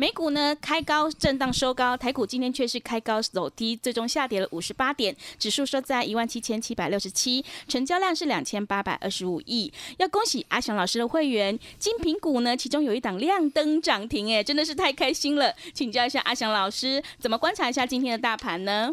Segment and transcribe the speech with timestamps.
[0.00, 9.70] 美股呢开高震荡收高，台股今天却是开高走低，最终下跌了五十八点，指数收在一万七千七百六十七，成交量是两千八百二十五亿。
[9.98, 15.54] 要恭喜阿翔老师的会员，金品股呢，其中有一档亮灯涨停，哎，真的是太开心了。
[15.74, 18.90] 请教一下阿翔老师，怎么观察一下今天的大盘呢？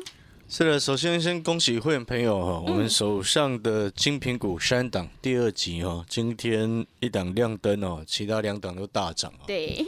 [0.50, 9.48] 是的，首先先恭喜会员朋友哈，我们手上的金品股三档第二集哈，今天一档亮灯哦，其他两档都大涨哦。
[9.48, 9.86] 对。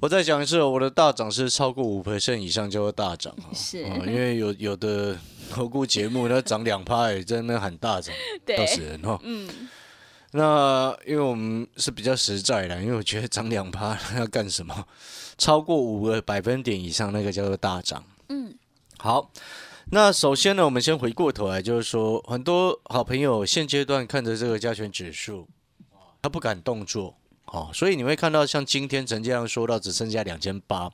[0.00, 5.14] 我再讲一次，我的大涨是超过五 percent 以上就会大涨啊，是，因为有有的
[5.50, 8.14] 投顾节目它涨两趴，在那边喊大涨，
[8.56, 9.20] 笑死人哈。
[9.22, 9.68] 嗯，
[10.30, 14.86] 那因为我们是比较实在的，因为我觉得涨两趴要干什么？
[15.36, 18.02] 超过五个百分点以上，那个叫做大涨。
[18.30, 18.54] 嗯，
[18.96, 19.30] 好，
[19.90, 25.46] 那首先呢，我们先回过头来，就是说很多好朋友现阶段看着这个加权指数，
[26.22, 27.14] 他不敢动作。
[27.52, 30.90] 哦，所以你会看到像今天成交量说到只剩下两千八，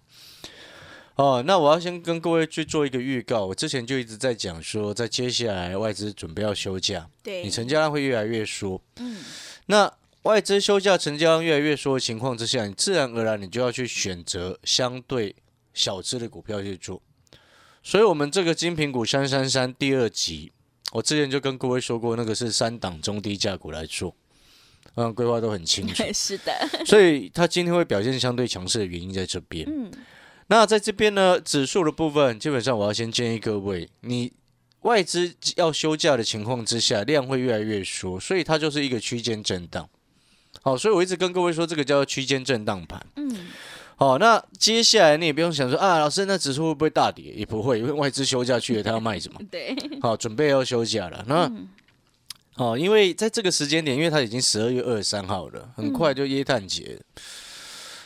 [1.17, 3.45] 哦，那我要先跟各位去做一个预告。
[3.45, 8.81] 我之前就一直在讲说，在接下来外资准备要休假，对，你成交量会越来越缩。
[8.97, 9.23] 嗯，
[9.67, 15.37] 那外资休假，成交量越来越缩的情况之下，你自然而然你就要去选择相对
[15.75, 17.03] 小资的股票去做。
[17.83, 20.51] 所以，我们这个精品股三三三第二集，
[20.93, 24.17] 我之前就跟各位说过，那个是三档中低价股来做。
[24.95, 26.53] 嗯，规划都很清楚， 是的，
[26.87, 29.67] 所以它今天会表现相对强势的原因在这边。
[29.69, 29.91] 嗯，
[30.47, 34.33] 那在这边呢，指数的部分，基本上我要先建议各位，你
[34.83, 39.89] 外资要休假的情况之下，量会越来越缩，所以它就是一个区间震荡。
[40.63, 43.05] 好，所以我一直跟各位说，这个叫区间震荡盘。
[43.17, 43.49] 嗯，
[43.97, 47.33] 好，那接下来你也不用想说啊，老师，那指数会不会大跌？
[47.33, 49.41] 也不会，因为外资休假去了，他要卖什么？
[49.51, 51.25] 对，好，准备要休假了。
[51.29, 51.51] 那
[52.57, 56.99] 哦，因为在这个时间点，因为它已经十二月二十三号了，很快就耶诞节。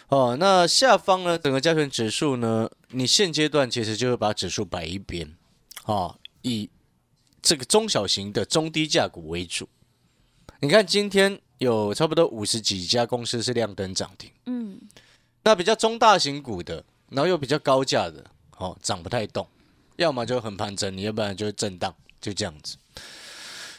[0.09, 5.37] 哦，那下方呢，整个加权指数呢，你现阶段其实就会把指数摆一边，
[5.85, 6.69] 哦，以
[7.41, 9.69] 这个中小型的中低价股为主。
[10.59, 14.81] 你看今天有差不多五十几家公司是亮灯涨停，嗯，
[15.45, 18.25] 那比较中大型股的，然后又比较高价的，
[18.59, 19.47] 哦，涨不太动，
[19.95, 22.77] 要么就很盘整，你要不然就是震荡，就这样子。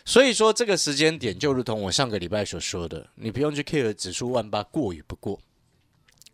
[0.04, 5.40] 所以说这个时间点就如同我上个礼拜所说的，你不用去 care 指数万八过与不过，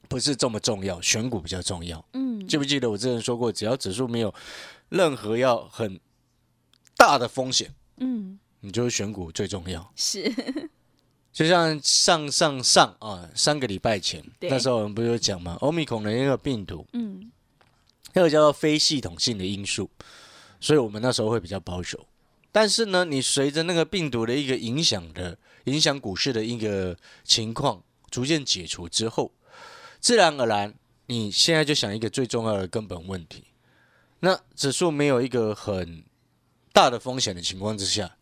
[0.08, 2.04] 不是这么重要，选股比较重要。
[2.14, 4.34] 嗯，记不记得我之前说过，只要指数没有
[4.90, 6.00] 任何要很
[6.96, 9.92] 大的风险，嗯，你就是选股最重要。
[9.96, 10.34] 是，
[11.34, 15.58] 就像上上上啊，三个礼拜前那时候我们不是有讲吗？
[15.60, 17.30] 欧米孔的那个病毒，嗯，
[18.14, 19.90] 那个叫做非系统性的因素，
[20.62, 22.08] 所以我们那时候会比较保守。
[22.52, 29.32] 但是呢，你随着那个病毒的一个影响的影响股市的一个情况逐渐解除之后，
[30.00, 30.74] 自然而然，
[31.08, 33.44] 你现在就想一个最重要的根本问题：
[34.22, 36.04] 那指数没有一个很
[36.74, 38.16] 大的风险的情况之下，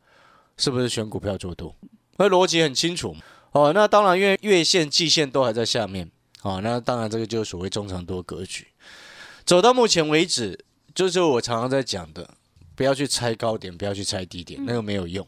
[0.57, 1.75] 是不是选股票做多？
[2.17, 3.15] 那逻辑很清楚
[3.51, 3.71] 哦。
[3.73, 6.09] 那当然，因为月线、季线都还在下面
[6.41, 6.59] 哦。
[6.61, 8.67] 那当然，这个就是所谓中长多格局。
[9.45, 12.35] 走到目前为止，就是我常常在讲的。
[12.75, 15.25] 不要去猜高点，不要去猜低点，那个没有用。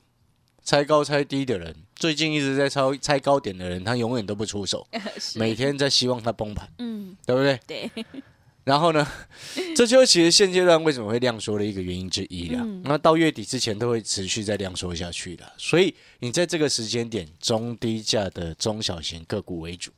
[0.63, 4.85] 猜高猜低的人，最近一直在猜猜高点的人，他永远都不出手，
[5.35, 7.59] 每天在希望它崩盘，嗯，对不对？
[7.65, 7.91] 对。
[8.65, 9.07] 然后呢，
[9.77, 12.61] 这就其实现阶段为什么会量缩的一个原因之一了。
[12.83, 19.89] 那到月底之前都会持续在量缩下去的，所以你在这个时间点，中低价的中小型个股为主，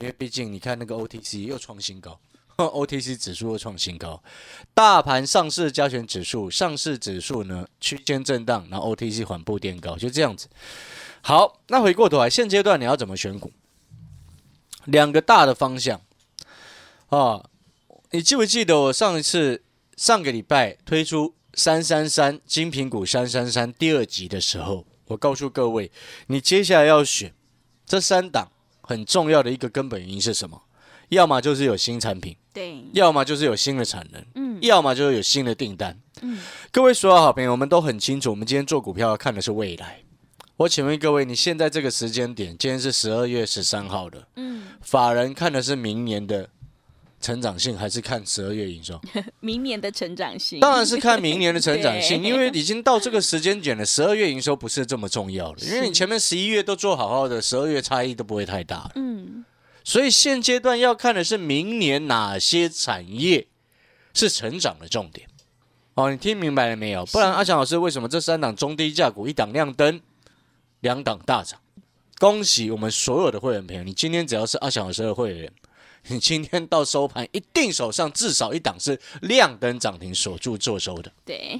[0.00, 2.18] 因为毕竟你看那个 OTC 又创新高。
[2.68, 4.22] OTC 指数又创新高，
[4.74, 10.48] 大盘上市加权指数上市指数呢区间震荡，然后 OTC 缓步垫高，就这样子。
[11.20, 13.52] 好，那回过头来，现阶段你要怎么选股？
[14.86, 16.00] 两个大的方向
[17.08, 17.44] 啊，
[18.10, 19.62] 你记不记得我上一次
[19.96, 25.92] 上个礼拜推出三三三精品股三三三第二集的时候，我告诉各位，
[26.26, 27.32] 你接下来要选
[27.86, 28.50] 这三档
[28.80, 30.62] 很重要的一个根本原因是什么？
[31.12, 36.00] 要么就是有新产品，对；要么就是有新的产能，嗯；要么就是有新的订单。
[36.22, 36.38] 嗯，
[36.70, 40.00] 各位所有好朋友，我们都很清楚，我们今天做股票要看的是未来。
[40.56, 46.48] 我请问各位，你现在这个时间点，今天是十二月十三号的，嗯，法人看的是明年的
[47.20, 48.98] 成长性，还是看十二月营收？
[49.40, 59.11] 明年的成长性，当然是看明年的成长性， 因为已经到这个时间点了，十二月营收不是这么重要了，因为你前面十一月都做好好的，十二月差异都不会太大，嗯，
[59.84, 63.48] 所以现阶段要看的是明年哪些产业
[64.14, 65.28] 是成长的重点。
[65.94, 67.04] 哦，你听明白了没有？
[67.06, 70.00] 不然阿强老师为什么这三档中低价股一档亮灯？
[70.80, 71.60] 两档大涨，
[72.18, 73.84] 恭喜我们所有的会员朋友！
[73.84, 75.52] 你今天只要是阿强老师的会员，
[76.08, 81.12] 你今天到收盘一定手上至少一档是亮灯涨停锁住做收的。
[81.24, 81.56] 对，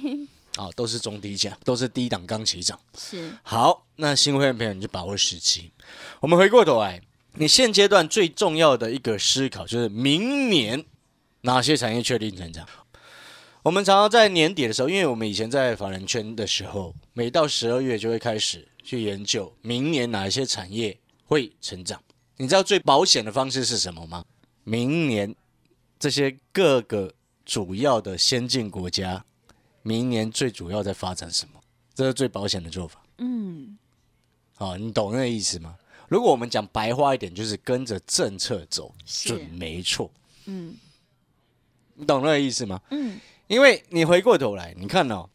[0.55, 2.77] 啊，都是中低价，都是低档刚起涨。
[2.97, 5.71] 是好，那新会员朋友你就把握时机。
[6.19, 7.01] 我们回过头来，
[7.35, 10.85] 你现阶段最重要的一个思考就是明年
[11.41, 12.67] 哪些产业确定成长？
[13.63, 18.67] 我们常常在年底的时候，因为我们以前在法人圈的时候，每到十二月就会开始。
[18.85, 22.03] 去研究明年哪一些产业会成长？
[22.35, 24.25] 你知道最保险的方式是什么吗？
[24.65, 25.33] 明年
[25.97, 27.13] 这些各个
[27.45, 29.23] 主要的先进国家，
[29.83, 31.61] 明年最主要在发展什么？
[31.95, 33.01] 这是最保险的做法。
[33.19, 33.77] 嗯，
[34.55, 35.75] 好，你懂那个意思吗？
[36.13, 40.11] 如果我们讲白话一点，就是跟着政策走，准没错。
[40.45, 40.77] 嗯，
[41.95, 42.79] 你懂那个意思吗？
[42.91, 45.27] 嗯，因为你回过头来，你看哦，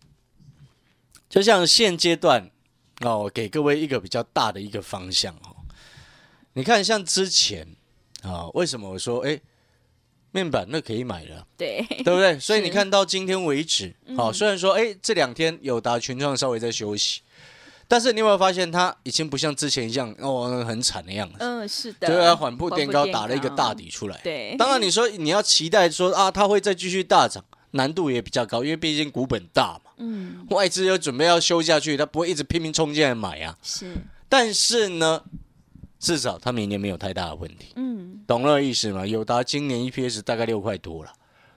[1.28, 2.48] 就像现阶段。
[3.00, 5.54] 哦，给各位一个比较大的一个方向哦。
[6.54, 7.64] 你看，像之前
[8.22, 9.40] 啊，为什么我说哎，
[10.32, 12.36] 面板那可以买了，对对不对？
[12.42, 17.20] 所以你看到今天为止，好，虽然说哎这两天友达群创稍微在休息，
[17.88, 21.36] 但是你有没有发现它已经不像之前一样哦很惨的样子？
[21.40, 24.20] 嗯，是的，对啊，缓步垫高打了一个大底出来。
[24.22, 27.44] 对，当然你说你要期待说啊，它会再继续大涨。
[27.72, 33.54] 难度也比较高，因为毕竟股本大嘛，嗯，外资又准备要修下去，它不会一直拼命冲进来买啊。
[33.62, 33.94] 是，
[34.26, 35.22] 但是呢，
[36.00, 39.06] 至少它明年没有太大的问题，嗯，懂了意思吗？
[39.06, 41.12] 友达今年 EPS 大概六块多了，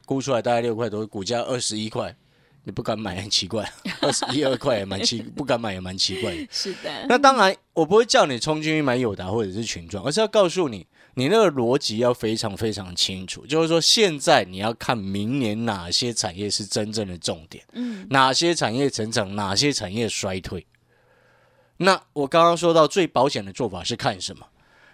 [0.06, 2.13] 估出来大概六块多，股价二十一块，
[2.63, 3.67] 你不敢买很奇怪，
[4.01, 6.35] 二十一二块也蛮奇，不敢买也蛮奇怪。
[6.51, 10.85] 是的，那当然我不会叫你冲进去买友达或者是群创，而是要告诉你。
[11.13, 20.65] 你那个逻辑要非常非常清楚，就是说现在你要看明年哪些产业是真正的重点，嗯，哪些产业成长，哪些产业衰退。
[21.75, 24.45] 那我刚刚说到最保险的做法是看什么？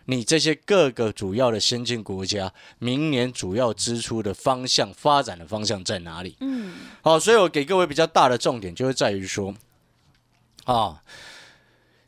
[0.09, 6.35] 你这些各个主要的先进国家明年主要支出的方向、发展的方向在哪里？
[6.39, 9.53] 嗯，好，所以我给各位比较大的重点就是在于说，
[10.63, 11.03] 啊，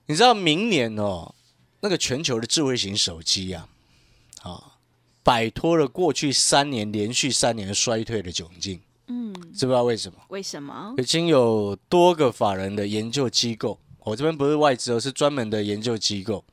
[0.07, 1.35] 你知道明年哦，
[1.81, 3.67] 那个全球的智慧型手机啊。
[4.43, 4.77] 啊，
[5.21, 10.17] 摆脱了过去三年连续三年衰退的窘境，嗯，知不知道为什么？
[10.29, 10.95] 为什么？
[10.97, 16.45] 已经有多个法人的研究机构，我这边不是外资，而是专门的研究机构。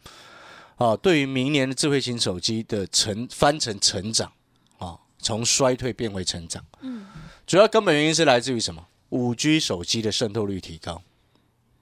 [0.76, 4.32] 啊，对于明年的智慧型手机的成翻成成长，
[4.78, 7.06] 啊，从衰退变为成长，嗯，
[7.46, 8.86] 主要根本原因是来自于什么？
[9.10, 11.02] 五 G 手机的渗透率提高。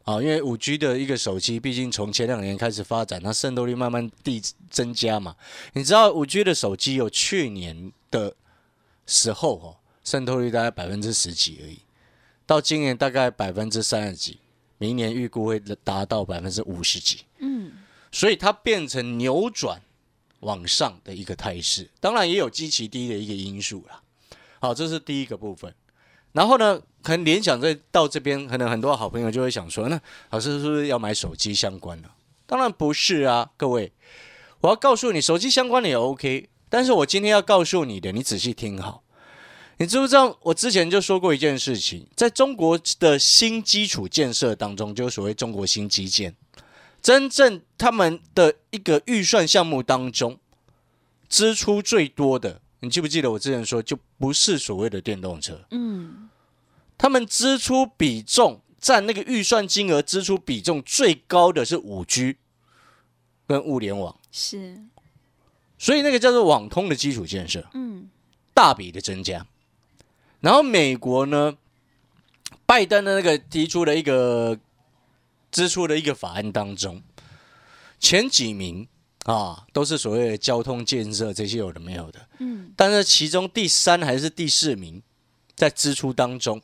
[0.04, 4.38] 啊，因为五 G 的一个手机，毕竟从前两年开始发展，它渗透率慢慢递
[4.68, 5.34] 增加嘛。
[5.72, 8.36] 你知道五 G 的手机有去年的
[9.06, 11.78] 时候哦，渗透率大概百分之十几而已，
[12.44, 14.38] 到今年大概百分之三十几，
[14.76, 17.22] 明年预估会达到百分之五十几。
[17.38, 17.72] 嗯，
[18.14, 19.82] 所以它变成扭转
[20.38, 24.00] 往上的一个态势，当然也有极其低的一个因素啦。
[24.60, 25.74] 好，这是第一个部分。
[26.30, 32.08] 然后呢，可能联想在到这边，可能很多好朋友就会想说，那老师是不是要买手机相关的？
[32.46, 33.92] 当然不是啊，各位，
[34.60, 36.48] 我要告诉你，手机相关的也 OK。
[36.68, 39.02] 但是我今天要告诉你的，你仔细听好，
[39.78, 40.38] 你知不知道？
[40.42, 46.34] 我之前就说过一件事情，在中国的新基础建设当中，就所谓中国新基建，
[47.04, 50.38] 真正他们的一个预算项目当中，
[51.28, 52.62] 支出最多的。
[52.80, 56.30] 你记不记得我之前说，就不是所谓的电动车，嗯，
[56.96, 62.38] 他们支出比重占那个预算金额支出比重最高的是五 G
[63.46, 64.82] 跟物联网，是，
[65.76, 68.08] 所以那个叫做网通的基础建设，嗯，
[68.54, 69.46] 大笔的增加。
[70.40, 71.58] 然后美国呢，
[72.64, 74.58] 拜登的那个提出了一个
[75.54, 77.02] 支出的一个法案当中，
[77.98, 78.88] 前几名。
[79.24, 85.02] 啊，都是所谓的交通建设这些有的没有的，嗯，但是其中第三还是第四名，
[85.56, 86.60] 在支出当中，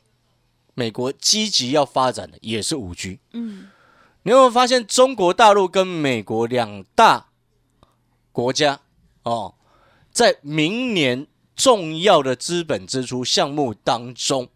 [0.75, 3.67] 美国积极要发展的也是五 G，嗯，
[4.21, 7.29] 你有没有发现中国大陆跟美国两大
[8.31, 8.79] 国家
[9.23, 9.55] 哦，
[10.11, 14.47] 在明年重要的资本支出项目当中，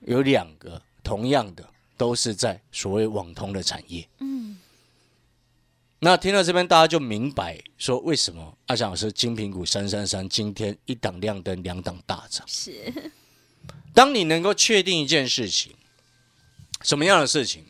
[0.00, 4.06] 有两个同样的都是在所谓网通的产业。
[4.20, 4.58] 嗯，
[6.00, 12.46] 那听到这边大家就明白说为什么阿翔老师金苹果三三三今天一档亮灯，两档大涨。
[12.46, 12.92] 是，
[13.94, 15.74] 当你能够确定一件事情，
[16.82, 17.64] 什么样的事情？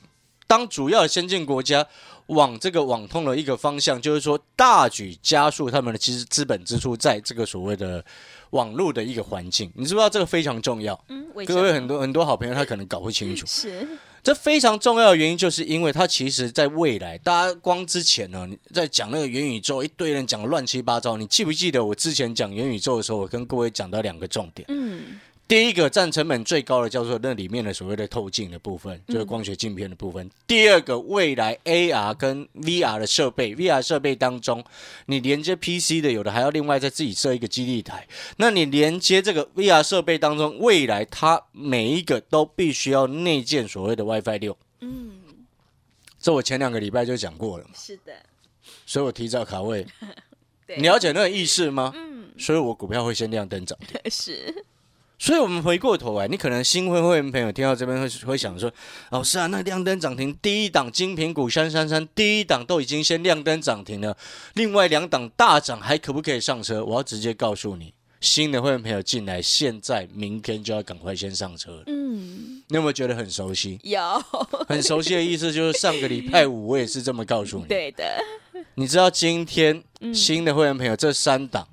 [0.48, 1.84] 当主要的先进国家
[2.26, 8.04] 往这个网通的一个方向，就是说大举加速他们的其实资本支出，在这个所谓的
[8.50, 11.04] 网络的一个环境，你知不知道这个非常重要？
[11.08, 13.88] 嗯，各位很多很多好朋友他可能搞不清楚， 是
[14.26, 21.16] 这非常重要的原因，就是因为它其实在未来，大家光之前呢，在讲那个元宇宙，一堆人讲的乱七八糟。
[21.16, 24.66] 你记不记得我之前讲元宇宙的时候，我跟各位讲到两个重点？
[24.68, 30.28] 嗯第一个占成本最高的叫做那里面的所谓的透镜的部分，就是光学镜片的部分。
[30.44, 34.64] 第二个，未来 AR 跟 VR 的设备，VR 设备当中，
[35.06, 38.08] 你连接 PC 的，有的还要另外再自己设一个基地台。
[38.38, 44.58] 那你连接这个 VR 设备当中，未来它每一个都必须要内建所谓的 WiFi 六。
[44.80, 45.20] 嗯，
[46.18, 48.12] 这我前两个礼拜就讲过了嘛，是的，
[48.84, 49.86] 所以我提早卡位。
[50.76, 51.92] 你了解那个意思吗？
[51.94, 53.78] 嗯，所以我股票会先亮灯涨。
[54.10, 54.52] 是
[55.18, 58.70] 所以，我们回过头来，你可能新会会员朋友听到这边会会想说
[59.10, 64.16] ：“老师啊，那亮灯涨停第一档金苹股三三三，第一档都已经先亮灯涨停了，
[64.54, 71.84] 另外两档大涨还可不可以上车？”我要直接告诉你，新的会员朋友进来，现在明天就要赶快先上车了。
[71.86, 73.80] 嗯，你有没有觉得很熟悉？
[73.84, 74.00] 有，
[74.68, 77.64] 很熟悉的意思就是上个礼拜五我也是这么告诉你。
[77.64, 78.22] 对的，
[78.74, 79.82] 你知道今天
[80.12, 81.66] 新的会员朋友这三档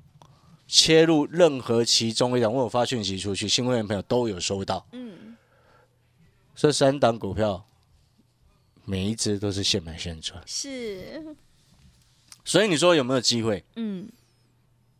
[0.74, 4.84] 切入任何其中一档，我有发讯息出去，新会员朋友都有收到。
[4.90, 5.36] 嗯，
[6.56, 7.64] 这三档股票
[8.84, 11.24] 每一只都是现买现赚，是，
[12.44, 13.64] 所以你说有没有机会？
[13.76, 14.08] 嗯，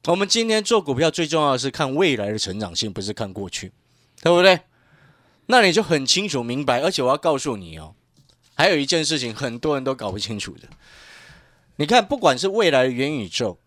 [0.05, 3.73] 我们今天做股票最重要的是看未来的成长性，不是看过去，
[4.23, 4.61] 对不对？
[5.47, 7.97] 那你就很清楚明白，而且我要告诉你哦，
[8.55, 10.69] 还有一件事情很多人都搞不清楚的。
[11.79, 13.59] 你看，不管是未来的元宇宙，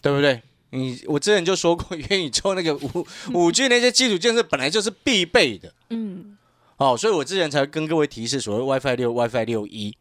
[0.00, 0.42] 对不对？
[0.70, 6.36] 你我之前就说过， 元宇宙那个五五 G 那些基础建设本来就是必备的，嗯，
[6.76, 9.96] 哦，所以我之前才跟各位提示所谓 WiFi 六、WiFi 六一。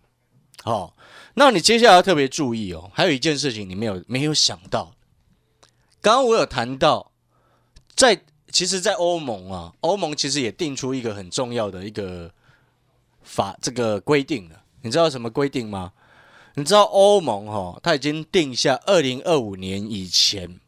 [0.63, 0.95] 好，
[1.35, 4.93] 那你接下来要特别注意哦，还有一件事情你没有没有想到，
[6.01, 7.11] 刚刚我有谈到，
[7.95, 8.21] 在
[8.51, 12.31] 其实，在欧盟啊，欧盟其实也定出一个很重要的一个
[13.21, 14.63] 法这个规定了。
[14.81, 15.91] 你知道什么规定吗？
[16.59, 20.59] 你知道欧盟哈、哦，它已经定下二零二五年以前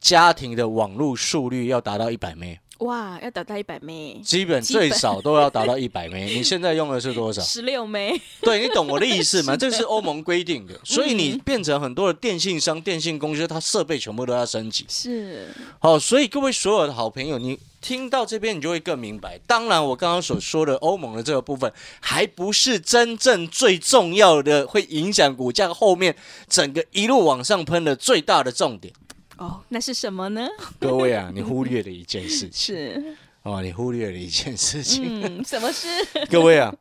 [0.00, 7.42] 家庭的网络速率要达到一百 m 哇，要达到一百枚，基本最少都要达到一百 m 你现在用的是多少？
[7.42, 9.56] 十六枚，对你懂我的意思吗？
[9.58, 14.86] 这是欧盟规定的，所以你变成很多的电信商、电信公司，它设备全部都要升级。
[14.88, 15.48] 是，
[15.80, 19.38] 好，所以各位所有的好朋友，你听到这边，你就会更明白。
[19.46, 26.16] 当然，我刚刚所说的欧盟的这个部分，还不是真正最重要的，会影响股价后面
[26.48, 28.92] 整个一路往上喷的最大的重点。
[29.36, 30.48] 哦，那是什么呢？
[30.80, 35.22] 各位啊，你忽略了一件事情是， 哦，你忽略了一件事情。
[35.22, 35.86] 嗯，什么事？
[36.30, 36.74] 各位啊，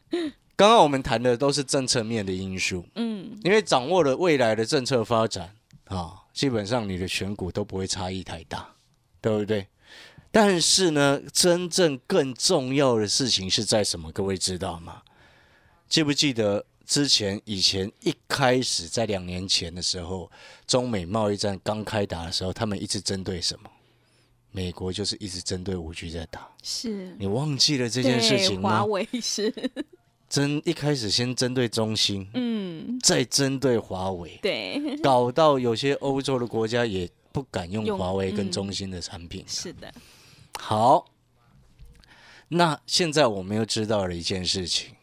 [0.55, 5.53] 刚刚我们谈的都是政策面的因素，嗯，因为掌握了未来的政策发展
[5.89, 8.69] 啊，基本上你的选股都不会差异太大，
[9.19, 9.67] 对不对？
[10.35, 14.11] 但是呢，真正更重要的事情是在什么？
[14.11, 15.01] 各位知道吗？
[15.87, 20.29] 记不记得之前以前一开始在两年前的时候，
[20.67, 23.69] 中美贸易战刚开打的时候，他们一直针对什么？
[24.51, 28.85] 美国就是一直针对五 G 在打，是你忘记了这件事情吗对华？
[28.87, 29.71] 为是，
[30.27, 39.45] 针一开始先针对中兴，嗯，再针对华为，对，搞到有些欧洲的国家也不敢用用华为跟嗯中兴的产品。
[39.47, 39.93] 是的，
[40.59, 41.05] 好，
[42.47, 44.95] 那现在我们又知道了一件事情，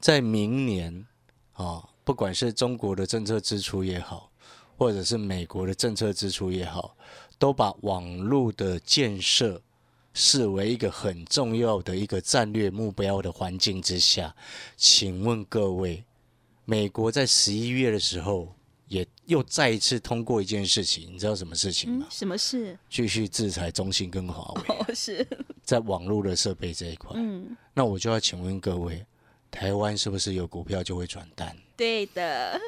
[0.00, 1.06] 在明年
[1.52, 4.32] 啊，不管是中国的政策支出也好，
[4.76, 6.96] 或者是美国的政策支出也好，
[7.38, 9.62] 都把网络的建设
[10.12, 14.34] 视为一个很重要的一个战略目标的环境之下，
[14.76, 16.04] 请问各位，
[16.64, 18.55] 美国在十一月的时候
[18.88, 22.78] 也又再一次通过一件事情，你知道什么事情吗？，嗯什么事？
[22.88, 24.62] 继续制裁中兴跟华为。
[24.68, 25.26] 哦，是，
[25.64, 29.04] 在网络的设备这一块，嗯，那我就要请问各位，
[29.50, 31.56] 台湾是不是有股票就会转单？
[31.76, 32.60] 对的，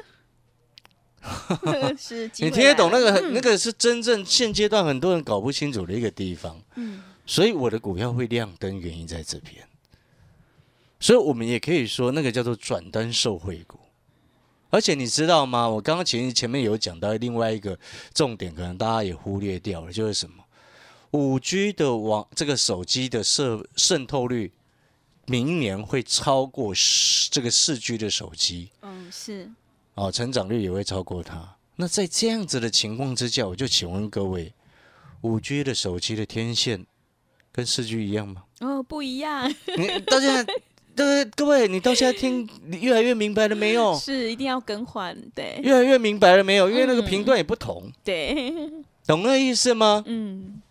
[1.97, 3.29] 是，你听得懂那个？
[3.31, 6.61] 那个是真正现阶段很多人搞不清楚的一个地方。
[6.75, 9.65] 嗯，所以我的股票会亮灯，原因在这边。
[10.99, 13.79] 所以我们也可以说，那个叫做转单受惠股。
[14.69, 15.67] 而且你知道吗？
[15.67, 17.77] 我刚刚前前面有讲到另外一个
[18.13, 20.43] 重点，可能大家也忽略掉了，就是什么？
[21.11, 24.51] 五 G 的网这个手机的渗渗透率
[25.25, 26.73] 明年会超过
[27.31, 28.69] 这个四 G 的手机。
[28.81, 29.49] 嗯，是。
[29.95, 31.55] 哦，成长率也会超过它。
[31.75, 34.53] 那在这样子的情况之下，我就请问各位，
[35.21, 36.85] 五 G 的手机的天线
[37.51, 38.43] 跟四 G 一样吗？
[38.59, 39.49] 哦，不一样。
[39.77, 40.53] 你到现在，
[40.99, 43.97] 对各位，你到现在听你 越来越明白了没有？
[43.97, 45.57] 是，一定要更换，对。
[45.63, 46.69] 越来越明白了没有？
[46.69, 48.51] 因为那个频段也不同，对。
[49.07, 50.03] 懂那意思吗？
[50.07, 50.61] 嗯。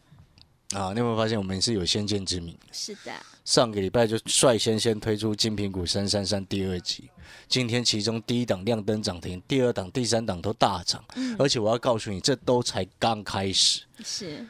[0.72, 2.54] 啊，你有没有发现我们是有先见之明？
[2.70, 3.12] 是的。
[3.46, 7.08] 上个礼拜就率先先推出金苹果三三三第二集，
[7.48, 11.02] 今天其中第一档亮灯涨停，第二档、第三档都大涨，
[11.38, 13.80] 而且我要告诉你，这都才刚开始。
[14.04, 14.46] 是。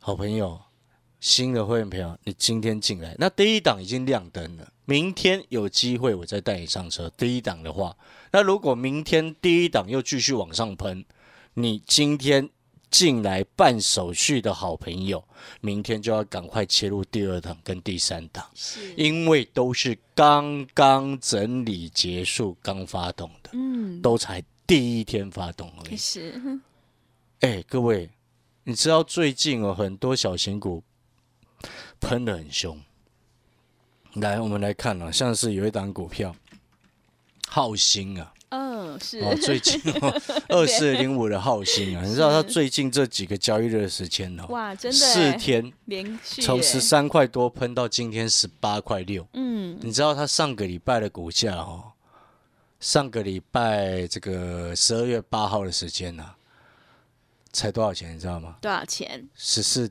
[0.00, 0.58] 好朋友，
[1.20, 7.12] 新的会员朋友，你今天进来，那第一档已经亮灯了，明天有机会我再带你上车。
[7.18, 7.94] 第一档的话，
[8.32, 11.04] 那如果明天第一档又继续往上喷，
[11.52, 12.48] 你今天。
[12.88, 15.22] 进来办手续的好朋友，
[15.60, 18.48] 明天就要赶快切入第二档跟第三档，
[18.96, 25.96] 因为都是刚刚整理结束、刚发动的，嗯，都才第一天发动而已。
[25.96, 26.40] 是，
[27.40, 28.08] 哎，各位，
[28.62, 30.82] 你知道最近哦，很多小型股
[32.00, 32.80] 喷的很凶。
[34.20, 36.34] 来，我们来看啊，像是有一档股票，
[37.48, 38.32] 浩星啊。
[38.48, 51.92] 嗯，是哦，最近 哦，二四零五的浩鑫啊，你知道它最近这几个交易日的时间哦，哇，真的四天连续从十三块多喷到今天十八块六，嗯，你知道它上个礼拜的股价哦，
[52.78, 56.24] 上个礼拜这个十二月八号的时间呢，
[57.52, 58.14] 才多少钱？
[58.14, 58.56] 你知道吗？
[58.62, 59.28] 多少钱？
[59.34, 59.90] 十四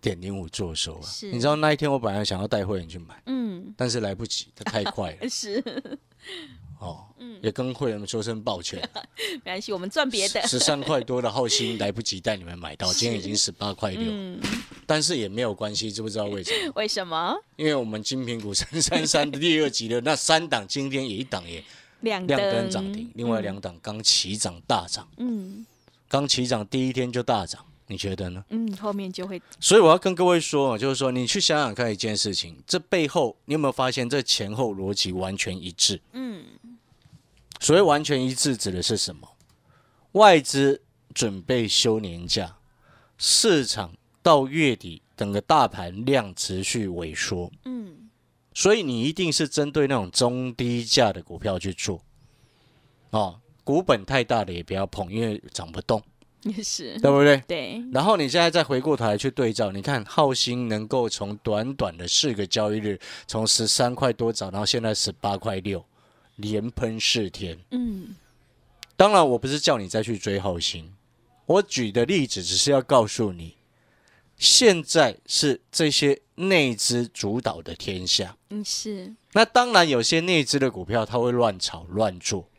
[0.00, 1.08] 点零五做手啊！
[1.32, 5.62] 你知道那一天我本来想要带会员去买，嗯，但是来不及，它太快了， 是。
[6.78, 8.80] 哦，嗯，也跟会员们说声抱歉，
[9.44, 10.40] 没关系，我们赚别的。
[10.48, 14.10] 十三块多的浩鑫来不及带你们买到，今天已经十八块六，
[14.86, 16.72] 但是也没有关系，知不知道为什么？
[16.76, 17.36] 为什么？
[17.56, 21.62] 因为我们金苹果三三三的第二集的那三档，今天也一档也
[22.00, 25.66] 亮灯涨停，另外两档刚起涨大涨，嗯，
[26.08, 27.62] 刚起涨第一天就大涨。
[27.90, 28.44] 你觉得呢？
[28.50, 29.42] 嗯，后面就会。
[29.58, 36.00] 所以我要跟各位说，就是说，你去想想看一件事情，这背后你有没有发现，这前后逻辑完全一致？
[36.12, 36.44] 嗯。
[37.58, 39.28] 所谓完全一致，指的是什么？
[40.12, 40.80] 外资
[41.12, 42.56] 准备休年假，
[43.18, 47.50] 市场到月底整个大盘量持续萎缩。
[47.64, 48.08] 嗯。
[48.54, 52.00] 所以你一定是针对那种中低价的股票去做。
[53.10, 56.00] 哦，股本太大的也不要碰，因为涨不动。
[56.42, 57.36] 也是对不对？
[57.46, 57.82] 对。
[57.92, 65.84] 然后你现在再回过头来去对照，你看浩鑫能够从短短的四个交易日，从十三块多涨到现在十八块六，
[66.36, 67.58] 连喷四天。
[67.70, 68.16] 嗯。
[68.96, 70.84] 当然，我不是叫你再去追浩鑫，
[71.46, 73.56] 我举的例子只是要告诉你，
[74.36, 78.36] 现在是这些内资主导的天下。
[78.50, 79.14] 嗯，是。
[79.32, 82.49] 那当然，有些内资的股票，它会乱炒乱做。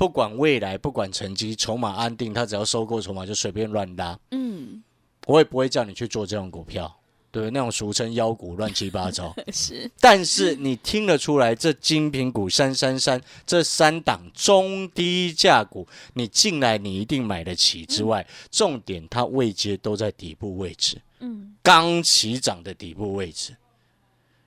[0.00, 4.18] 不管未来，不管成绩，筹码安定，他只要收购筹码就随便乱拉。
[4.30, 4.82] 嗯，
[5.26, 6.90] 我也不会叫你去做这种股票，
[7.30, 9.36] 对那种俗称妖股，乱七八糟。
[9.52, 17.84] 是，但是你听得出来，这精品股三三三这三档中低价股，你进来你一定买得起。
[17.84, 23.54] 之外，重点它位阶都在底部位置，嗯，刚起涨的底部位置，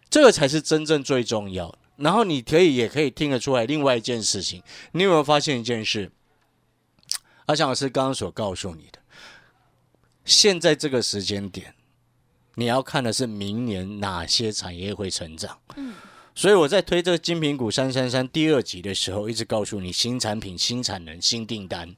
[0.09, 1.77] 这个才是真正最重要的。
[2.03, 4.61] 然后你可以也可以听得出来，另外一件事情，
[4.91, 6.11] 你有没有发现一件事？
[7.45, 8.99] 阿强老师刚刚所告诉你的，
[10.25, 11.73] 现在这个时间点，
[12.55, 15.57] 你要看的是明年哪些产业会成长。
[15.77, 15.93] 嗯，
[16.35, 21.95] 所以我在推这个金苹股三三三第二集的时候，一直告诉你新产品、新产能、新订单。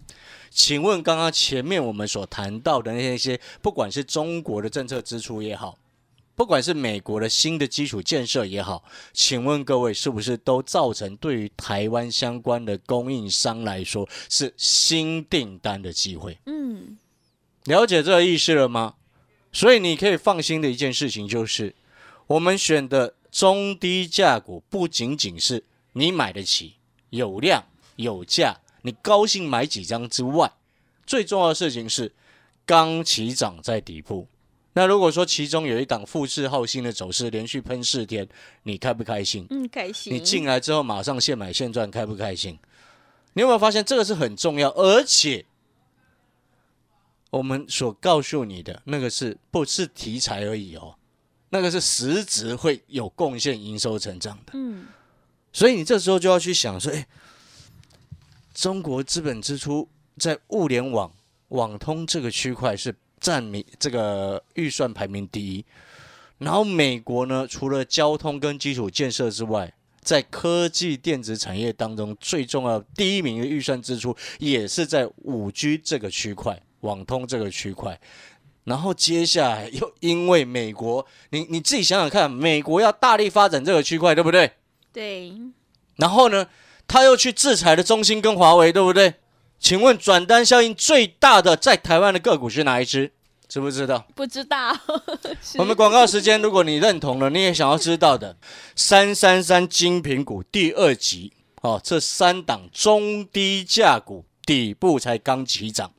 [0.51, 5.77] 请问刚刚前面我们所谈到的那些，不管是中国的政策支出也好。
[6.35, 16.37] 不管是美国的新的基础建设也好，请问各位是不是都造成对于台湾相关的供应商来说是新订单的机会？
[16.45, 16.97] 嗯，
[17.63, 18.95] 了解这个意思了吗？
[19.53, 21.73] 所以你可以放心的一件事情就是，
[22.27, 26.73] 我们选的中低价股不仅仅是你买得起、
[27.11, 30.51] 有量、有价，你高兴买几张之外，
[31.05, 32.13] 最重要的事情是
[32.65, 34.27] 刚起涨在底部。
[34.77, 38.27] 那如果说其中有一档富士浩鑫的走势连续喷四天，
[38.63, 39.47] 你开不开心？
[39.49, 40.13] 嗯，开心。
[40.13, 42.59] 你进来之后马上现买现赚，开不开心？
[43.31, 44.69] 你有没有发现这个是很重要？
[44.71, 45.45] 而且
[47.29, 50.93] 我们所告诉你的那个是不是题材而已哦？
[51.51, 54.51] 那个是实质会有贡献营收成长的。
[54.55, 54.87] 嗯。
[55.53, 57.07] 所以你这时候就要去想说，哎，
[58.53, 61.09] 中国资本支出在物联网、
[61.47, 62.93] 网通这个区块是。
[63.19, 65.65] 占名这个预算排名第一，
[66.37, 77.99] 然后美国呢，除了交通跟基础建设之外，在科技电子产业当中，最重要第一名的预算支出也是在五 G 这个区块、网通这个区块。
[78.65, 84.51] 然后接下来又因为美国，你你自己想想看，美国要大力发展这个区块，对不对？
[84.91, 85.33] 对。
[85.97, 86.47] 然后呢，
[86.87, 89.13] 他又去制裁了中兴跟华为，对不对？
[89.59, 93.11] 请问转单效应最大的在台湾的个股是哪一只？
[93.47, 94.05] 知不知道？
[94.15, 94.75] 不知道。
[95.57, 98.35] 我们广告时间，如果你认同了，你也想要知道的，
[98.75, 105.91] 三三三精品股第二集哦，这三档中低价股底部才刚起涨。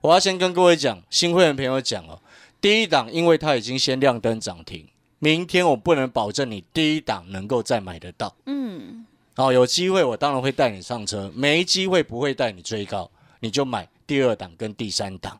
[0.00, 2.20] 我要先跟各位讲，新会员朋友讲哦，
[2.60, 4.88] 第一档因为它已经先亮灯涨停，
[5.18, 8.34] 明天我不能保证你第一档能够再买得到。
[8.46, 9.04] 嗯，
[9.36, 15.38] 哦，有机会我当然会带你上车，没机会不会带你追高，你就买第二档跟第三档。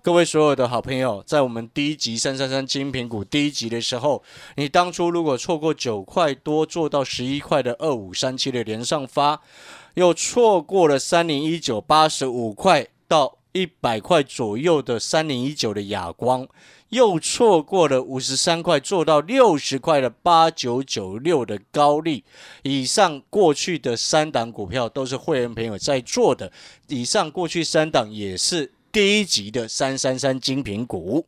[0.00, 4.22] 各位所有的好朋友，在我们第一集三三三精品股第一集的时候，
[4.56, 9.42] 你当初如果错过九块多做到十一块的二五三七的连上发，
[9.92, 16.48] 又错过了三零一九八十五块到一百块左右的三零一九的哑光，
[16.90, 22.24] 又错过了五十三块做到六十块的八九九六的高利，
[22.62, 26.52] 以上过去的三档股票都是会员朋友在做的，
[26.88, 28.72] 以上过去三档也是。
[28.92, 31.26] 第一级的三三三精品股，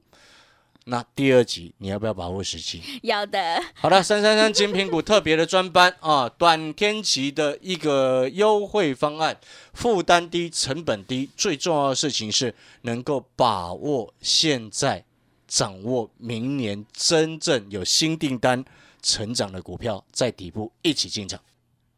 [0.85, 2.81] 那第二集你要不要把握时机？
[3.03, 3.61] 要的。
[3.75, 9.37] 好了，三三三精品股 特别的专班啊，短天期的一个优惠方案，
[9.75, 15.05] 负担低，成本低，最重要的事情是能够把握现在，
[15.47, 18.65] 掌握明年真正有新订单
[19.03, 21.41] 成长的股票，在底部一起进场。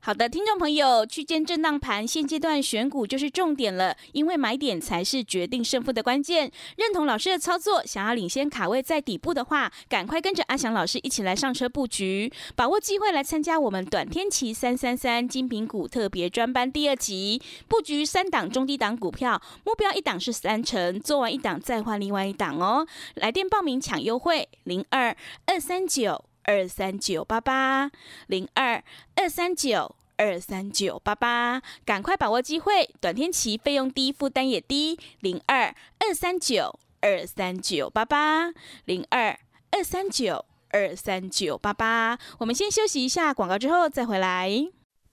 [0.08, 6.50] 好的，听众朋友，区间震荡盘，现阶段选股就是重点了，因为买点才是决定胜负的关键。
[6.78, 22.86] 认同老师的操作，想要领先卡位在底部的话，赶快跟着阿翔老师一起来上车布局，把握机会来参加我们短天期三三三精品股特别专班第二集，布局三档中低档股票，目标一档是三成，做完一档再换另外一档哦。
[23.16, 27.90] 来电报名抢优惠，零二二三九二三九八八
[28.26, 28.82] 零二
[29.16, 29.94] 二三九。
[30.20, 34.98] 二三九八八，赶快把握机会，短天期费用低，负担也低。
[35.20, 38.52] 零二二三九二三九八八，
[38.84, 39.38] 零二
[39.70, 42.18] 二三九二三九八八。
[42.38, 44.50] 我们先休息一下广告，之后再回来。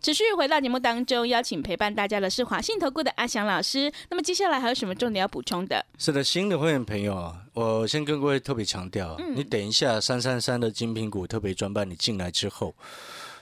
[0.00, 3.92] 持续回到节目当中，邀请陪伴大家的是华信投顾的阿翔老师。
[4.08, 5.84] 那么接下来还有什么重点要补充的？
[5.98, 12.74] 是的，新的会员朋友啊，我先跟各位特别强调，你等一下三三三的精品股特别专班，你进来之后，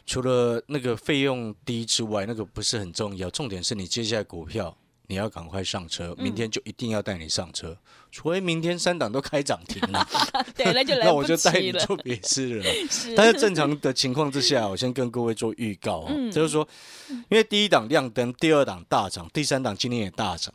[0.06, 4.74] 除了那个费用低之外，那个不是很重要，重点是你接下来股票。
[5.08, 7.76] 你要赶快上车，明天就一定要带你上车，
[8.10, 10.06] 除非明天三档都开涨停了，
[10.56, 12.64] 对，那就 那我就带你做别事了。
[13.16, 16.66] 但是正常的情况之下，我先跟各位做预告啊，就是说，
[17.08, 20.52] 因为第一档亮灯，第二档大涨，第三档今天也大涨，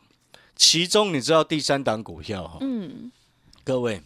[0.54, 3.10] 其中你知道第三档股票哈，嗯，
[3.64, 4.02] 各位，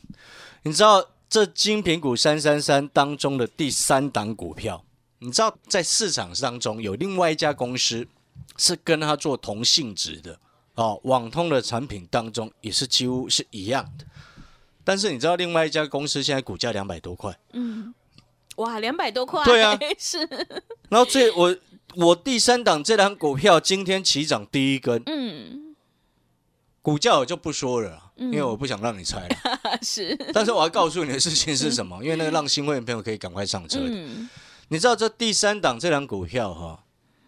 [0.62, 4.84] 你知道这精品股三三三当中的第三档股票，
[5.18, 8.06] 你知道在市场当中有另外一家公司。
[8.56, 10.38] 是跟他做同性质的
[10.74, 14.04] 哦，网通的产品当中也是几乎是一样的。
[14.84, 17.92] 但是你知道另外一家公司现在股价两百多块，嗯，
[18.56, 20.18] 哇，两百多块，对啊，是。
[20.88, 21.56] 然后这我
[21.96, 25.74] 我第三档这档股票今天起涨第一根，嗯，
[26.82, 29.36] 股价我就不说了，因为我不想让你猜了。
[29.82, 32.00] 是，但是我要告诉你的事情是什么？
[32.04, 33.90] 因为那个 让新会员朋友可以赶快上车的。
[34.68, 36.84] 你知道这第三档这档股票哈？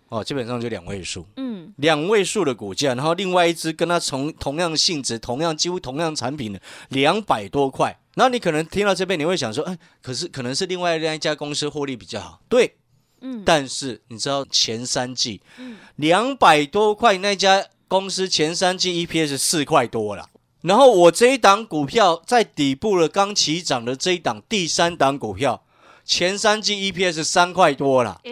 [0.08, 12.76] 哦，基本上就两位数，嗯，两位数的股价，然后另外一只跟它同同样性质、同样几乎同样产品的两百多块，然后你可能听到这边你会想说，哎，可是可能是另外另一家公司获利比较好，对，
[13.20, 20.30] 嗯，但是你知道前三季，嗯，两百多块那家公司前三季 EPS 四块多了，
[20.62, 25.62] 然后我这一档股票在底部了刚起涨的这一档第三档股票，
[26.04, 28.22] 前三季 EPS 三块多了，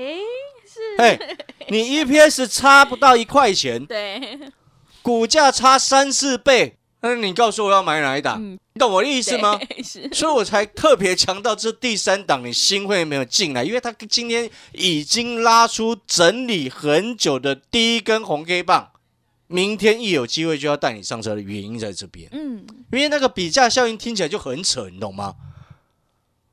[1.02, 1.18] 哎。
[1.68, 4.38] 你 EPS 差不到一块钱，对，
[5.02, 8.40] 股价差三四倍，那你告诉我要买哪一档？
[8.40, 9.58] 你懂我的意思吗？
[10.14, 18.90] 所以我才特别强调这第三档你新会没有进来，因为他今天已经拉出整理很久的第一根红 K 棒，
[19.48, 22.28] 明天一有机会就要带你上车的原因在这边。
[22.30, 25.34] 嗯，因为那个比价效应听起来就很扯，你懂吗？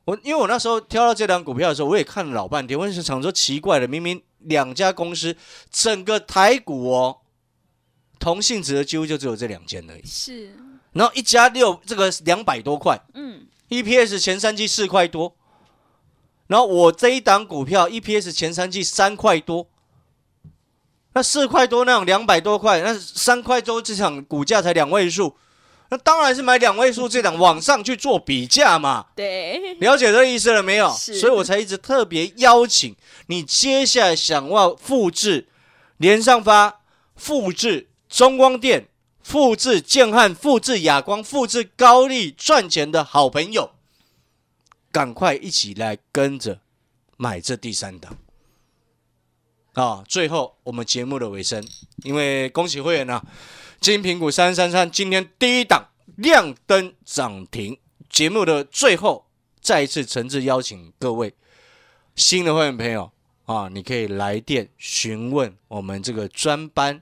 [0.05, 5.35] 我因为我那时候挑到这档股票的时候，我也看了老半天，我也是想说奇怪了，明明两家公司
[5.71, 7.17] 整个台股哦，
[8.19, 10.05] 同性质的几乎就只有这两间而已。
[10.05, 10.55] 是，
[10.93, 15.35] 然后一加六，这个两百多块嗯，，EPS 前三季四块多，
[16.47, 19.67] 然后我这一档股票 EPS 前三季三块多，
[21.13, 25.35] 那四块多那种两百多块，那三块多这场股价才两位数，
[25.89, 29.05] 那当然是买两位数这档往上去做比价嘛。
[29.15, 30.91] 对，了解这个意思了没有？
[30.93, 32.95] 是所以我才一直特别邀请
[33.27, 35.47] 你，接下来想要复制
[35.97, 36.81] 连上发、
[37.15, 38.87] 复制中光电、
[39.21, 43.71] 复制建汉、复制亚光、复制高利赚钱的好朋友，
[44.91, 46.59] 赶快一起来跟着
[47.17, 48.17] 买这第三档。
[49.73, 51.65] 啊，最后我们节目的尾声，
[52.03, 53.23] 因为恭喜会员啊，
[53.83, 57.77] 金苹果三三三今天第一档亮灯涨停。
[58.09, 59.25] 节目的最后，
[59.59, 61.33] 再一次诚挚邀请各位
[62.15, 63.11] 新的会员朋友
[63.43, 67.01] 啊，你可以来电询问我们这个专班。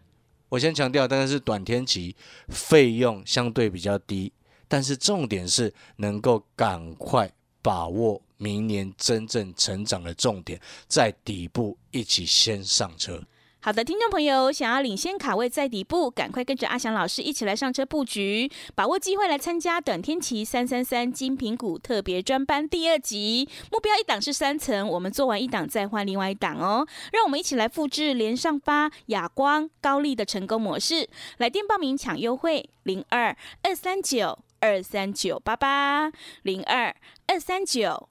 [0.50, 2.16] 我先强调，当然是短天期，
[2.48, 4.34] 费用相对比较低，
[4.68, 13.22] 但是重点是能够赶快把握明年真正成长的重点，在底部一起先上车。
[13.64, 23.48] 好的，听众朋友，想要领先卡位在底部，赶快跟着阿翔老师一起来上车布局，把握机会来参加短天期三三三精品股特别专班第二集。
[23.72, 26.88] 目标一档是三层，我们做完一档再换另外一档哦。
[27.14, 31.08] 让我们一起来复制连上发、亚光、高丽的成功模式。
[31.38, 36.96] 来电报名抢优惠，零二二三九二三九八八零二
[37.28, 38.11] 二三九。